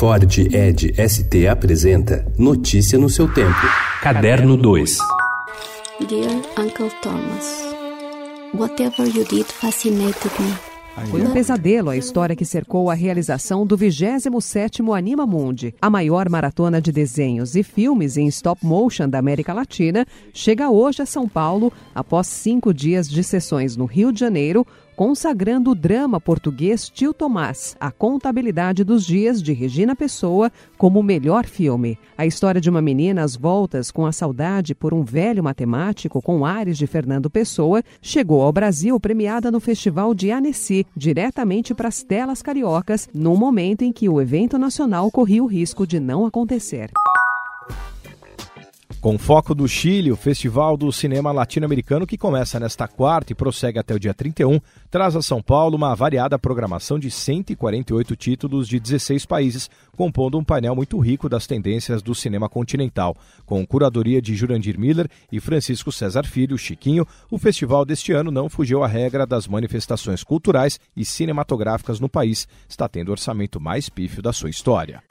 Ford 0.00 0.24
Ed 0.50 0.94
ST 0.96 1.46
apresenta 1.46 2.24
Notícia 2.38 2.98
no 2.98 3.10
seu 3.10 3.30
tempo. 3.30 3.60
Caderno 4.00 4.56
2. 4.56 4.96
Dear 6.08 6.36
Uncle 6.58 6.90
Thomas, 7.02 7.74
whatever 8.54 9.06
you 9.06 9.26
did 9.26 9.44
fascinated 9.44 10.32
me. 10.40 10.70
Foi 11.10 11.22
um 11.22 11.32
pesadelo 11.32 11.90
a 11.90 11.96
história 11.96 12.34
que 12.34 12.44
cercou 12.44 12.90
a 12.90 12.94
realização 12.94 13.66
do 13.66 13.76
27º 13.76 14.96
Anima 14.96 15.26
Mundi, 15.26 15.74
a 15.80 15.88
maior 15.88 16.28
maratona 16.28 16.80
de 16.80 16.90
desenhos 16.90 17.54
e 17.54 17.62
filmes 17.62 18.16
em 18.16 18.26
stop 18.26 18.64
motion 18.64 19.08
da 19.08 19.18
América 19.18 19.52
Latina, 19.52 20.06
chega 20.32 20.70
hoje 20.70 21.02
a 21.02 21.06
São 21.06 21.28
Paulo 21.28 21.72
após 21.94 22.26
cinco 22.26 22.74
dias 22.74 23.08
de 23.08 23.22
sessões 23.22 23.76
no 23.76 23.84
Rio 23.84 24.12
de 24.12 24.20
Janeiro, 24.20 24.66
consagrando 24.96 25.70
o 25.70 25.74
drama 25.74 26.20
português 26.20 26.88
Tio 26.88 27.12
Tomás, 27.12 27.76
a 27.80 27.90
contabilidade 27.90 28.84
dos 28.84 29.06
dias 29.06 29.42
de 29.42 29.52
Regina 29.52 29.96
Pessoa 29.96 30.50
como 30.76 31.00
o 31.00 31.02
melhor 31.02 31.46
filme. 31.46 31.98
A 32.16 32.26
história 32.26 32.60
de 32.60 32.68
uma 32.68 32.82
menina 32.82 33.22
às 33.22 33.36
voltas 33.36 33.90
com 33.90 34.06
a 34.06 34.12
saudade 34.12 34.74
por 34.74 34.92
um 34.92 35.02
velho 35.02 35.42
matemático 35.42 36.20
com 36.20 36.44
ares 36.44 36.78
de 36.78 36.86
Fernando 36.86 37.30
Pessoa 37.30 37.82
chegou 38.00 38.42
ao 38.42 38.52
Brasil 38.52 38.98
premiada 39.00 39.50
no 39.50 39.60
Festival 39.60 40.14
de 40.14 40.30
Annecy, 40.30 40.86
diretamente 40.96 41.74
para 41.74 41.88
as 41.88 42.02
telas 42.02 42.42
cariocas, 42.42 43.08
num 43.12 43.36
momento 43.36 43.82
em 43.82 43.92
que 43.92 44.08
o 44.08 44.20
evento 44.20 44.58
nacional 44.58 45.10
corria 45.10 45.42
o 45.42 45.46
risco 45.46 45.86
de 45.86 45.98
não 45.98 46.26
acontecer. 46.26 46.90
Com 49.00 49.16
foco 49.16 49.54
do 49.54 49.66
Chile, 49.66 50.12
o 50.12 50.16
Festival 50.16 50.76
do 50.76 50.92
Cinema 50.92 51.32
Latino-Americano, 51.32 52.06
que 52.06 52.18
começa 52.18 52.60
nesta 52.60 52.86
quarta 52.86 53.32
e 53.32 53.34
prossegue 53.34 53.78
até 53.78 53.94
o 53.94 53.98
dia 53.98 54.12
31, 54.12 54.60
traz 54.90 55.16
a 55.16 55.22
São 55.22 55.40
Paulo 55.40 55.74
uma 55.74 55.94
variada 55.94 56.38
programação 56.38 56.98
de 56.98 57.10
148 57.10 58.14
títulos 58.14 58.68
de 58.68 58.78
16 58.78 59.24
países, 59.24 59.70
compondo 59.96 60.38
um 60.38 60.44
painel 60.44 60.76
muito 60.76 60.98
rico 60.98 61.30
das 61.30 61.46
tendências 61.46 62.02
do 62.02 62.14
cinema 62.14 62.46
continental. 62.46 63.16
Com 63.46 63.66
curadoria 63.66 64.20
de 64.20 64.34
Jurandir 64.34 64.78
Miller 64.78 65.08
e 65.32 65.40
Francisco 65.40 65.90
César 65.90 66.24
Filho, 66.24 66.58
Chiquinho, 66.58 67.06
o 67.30 67.38
festival 67.38 67.86
deste 67.86 68.12
ano 68.12 68.30
não 68.30 68.50
fugiu 68.50 68.84
à 68.84 68.86
regra 68.86 69.26
das 69.26 69.48
manifestações 69.48 70.22
culturais 70.22 70.78
e 70.94 71.06
cinematográficas 71.06 72.00
no 72.00 72.08
país, 72.08 72.46
está 72.68 72.86
tendo 72.86 73.08
o 73.08 73.12
orçamento 73.12 73.58
mais 73.58 73.88
pífio 73.88 74.20
da 74.20 74.30
sua 74.30 74.50
história. 74.50 75.02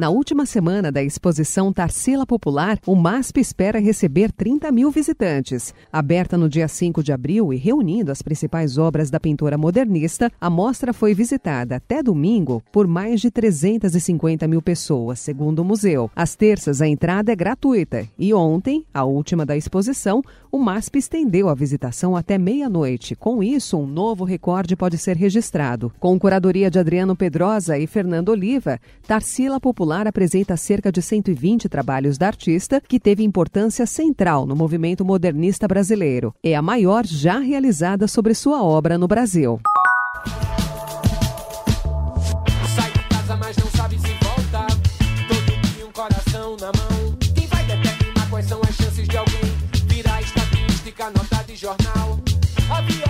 Na 0.00 0.08
última 0.08 0.46
semana 0.46 0.90
da 0.90 1.02
exposição 1.02 1.70
Tarsila 1.70 2.24
Popular, 2.24 2.78
o 2.86 2.96
MASP 2.96 3.38
espera 3.38 3.78
receber 3.78 4.32
30 4.32 4.72
mil 4.72 4.90
visitantes. 4.90 5.74
Aberta 5.92 6.38
no 6.38 6.48
dia 6.48 6.66
5 6.68 7.02
de 7.02 7.12
abril 7.12 7.52
e 7.52 7.58
reunindo 7.58 8.10
as 8.10 8.22
principais 8.22 8.78
obras 8.78 9.10
da 9.10 9.20
pintora 9.20 9.58
modernista, 9.58 10.32
a 10.40 10.48
mostra 10.48 10.94
foi 10.94 11.12
visitada 11.12 11.76
até 11.76 12.02
domingo 12.02 12.62
por 12.72 12.86
mais 12.86 13.20
de 13.20 13.30
350 13.30 14.48
mil 14.48 14.62
pessoas, 14.62 15.20
segundo 15.20 15.58
o 15.58 15.64
museu. 15.66 16.10
Às 16.16 16.34
terças, 16.34 16.80
a 16.80 16.88
entrada 16.88 17.30
é 17.30 17.36
gratuita 17.36 18.08
e 18.18 18.32
ontem, 18.32 18.86
a 18.94 19.04
última 19.04 19.44
da 19.44 19.54
exposição, 19.54 20.22
o 20.50 20.58
MASP 20.58 20.98
estendeu 20.98 21.50
a 21.50 21.54
visitação 21.54 22.16
até 22.16 22.38
meia-noite. 22.38 23.14
Com 23.14 23.42
isso, 23.42 23.76
um 23.76 23.86
novo 23.86 24.24
recorde 24.24 24.74
pode 24.74 24.96
ser 24.96 25.14
registrado. 25.14 25.92
Com 26.00 26.18
curadoria 26.18 26.70
de 26.70 26.78
Adriano 26.78 27.14
Pedrosa 27.14 27.76
e 27.76 27.86
Fernando 27.86 28.30
Oliva, 28.30 28.80
Tarsila 29.06 29.60
Popular 29.60 29.89
Popular 29.90 30.06
apresenta 30.06 30.56
cerca 30.56 30.92
de 30.92 31.02
120 31.02 31.68
trabalhos 31.68 32.16
da 32.16 32.28
artista, 32.28 32.80
que 32.80 33.00
teve 33.00 33.24
importância 33.24 33.84
central 33.86 34.46
no 34.46 34.54
movimento 34.54 35.04
modernista 35.04 35.66
brasileiro. 35.66 36.32
É 36.44 36.54
a 36.54 36.62
maior 36.62 37.04
já 37.04 37.40
realizada 37.40 38.06
sobre 38.06 38.32
sua 38.32 38.62
obra 38.62 38.96
no 38.96 39.08
Brasil. 39.08 39.58
Jornal? 51.56 52.18
A 52.70 52.80
violência 52.80 53.09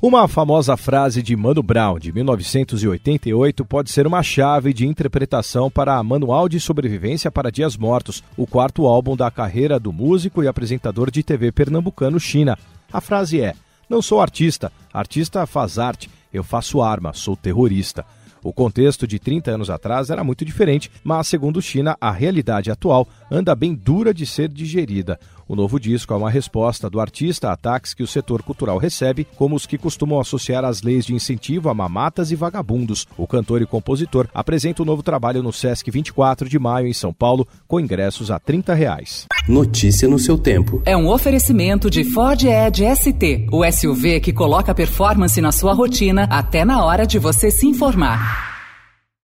uma 0.00 0.28
famosa 0.28 0.76
frase 0.76 1.22
de 1.22 1.34
Mano 1.34 1.62
Brown, 1.62 1.98
de 1.98 2.12
1988, 2.12 3.64
pode 3.64 3.90
ser 3.90 4.06
uma 4.06 4.22
chave 4.22 4.72
de 4.74 4.86
interpretação 4.86 5.70
para 5.70 6.02
Manual 6.02 6.48
de 6.48 6.60
Sobrevivência 6.60 7.30
para 7.30 7.50
Dias 7.50 7.76
Mortos, 7.76 8.22
o 8.36 8.46
quarto 8.46 8.86
álbum 8.86 9.16
da 9.16 9.30
carreira 9.30 9.80
do 9.80 9.92
músico 9.92 10.42
e 10.42 10.48
apresentador 10.48 11.10
de 11.10 11.22
TV 11.22 11.50
pernambucano 11.50 12.20
China. 12.20 12.58
A 12.92 13.00
frase 13.00 13.40
é: 13.40 13.54
Não 13.88 14.02
sou 14.02 14.20
artista, 14.20 14.70
artista 14.92 15.46
faz 15.46 15.78
arte, 15.78 16.10
eu 16.32 16.44
faço 16.44 16.82
arma, 16.82 17.14
sou 17.14 17.34
terrorista. 17.34 18.04
O 18.46 18.52
contexto 18.52 19.08
de 19.08 19.18
30 19.18 19.50
anos 19.50 19.68
atrás 19.68 20.08
era 20.08 20.22
muito 20.22 20.44
diferente, 20.44 20.88
mas, 21.02 21.26
segundo 21.26 21.60
China, 21.60 21.96
a 22.00 22.12
realidade 22.12 22.70
atual 22.70 23.08
anda 23.28 23.56
bem 23.56 23.74
dura 23.74 24.14
de 24.14 24.24
ser 24.24 24.48
digerida. 24.48 25.18
O 25.48 25.56
novo 25.56 25.80
disco 25.80 26.14
é 26.14 26.16
uma 26.16 26.30
resposta 26.30 26.88
do 26.88 27.00
artista 27.00 27.48
a 27.48 27.52
ataques 27.54 27.92
que 27.92 28.04
o 28.04 28.06
setor 28.06 28.42
cultural 28.42 28.78
recebe, 28.78 29.26
como 29.36 29.56
os 29.56 29.66
que 29.66 29.76
costumam 29.76 30.20
associar 30.20 30.64
as 30.64 30.82
leis 30.82 31.04
de 31.04 31.12
incentivo 31.12 31.68
a 31.68 31.74
mamatas 31.74 32.30
e 32.30 32.36
vagabundos. 32.36 33.06
O 33.16 33.26
cantor 33.26 33.62
e 33.62 33.66
compositor 33.66 34.28
apresenta 34.32 34.82
o 34.82 34.84
um 34.84 34.86
novo 34.86 35.02
trabalho 35.02 35.42
no 35.42 35.52
Sesc 35.52 35.90
24 35.90 36.48
de 36.48 36.58
maio, 36.58 36.86
em 36.86 36.92
São 36.92 37.12
Paulo, 37.12 37.48
com 37.66 37.80
ingressos 37.80 38.30
a 38.30 38.38
30 38.38 38.74
reais. 38.74 39.26
Notícia 39.48 40.08
no 40.08 40.18
seu 40.18 40.36
tempo. 40.36 40.82
É 40.84 40.96
um 40.96 41.08
oferecimento 41.08 41.88
de 41.88 42.02
Ford 42.02 42.42
Edge 42.42 42.84
ST, 42.96 43.46
o 43.52 43.64
SUV 43.64 44.20
que 44.20 44.32
coloca 44.32 44.74
performance 44.74 45.40
na 45.40 45.52
sua 45.52 45.72
rotina 45.72 46.24
até 46.24 46.64
na 46.64 46.84
hora 46.84 47.06
de 47.06 47.20
você 47.20 47.52
se 47.52 47.66
informar. 47.66 48.35